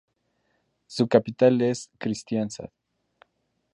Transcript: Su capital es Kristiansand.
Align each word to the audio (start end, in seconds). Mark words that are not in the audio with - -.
Su 0.87 1.07
capital 1.07 1.61
es 1.61 1.91
Kristiansand. 1.99 2.71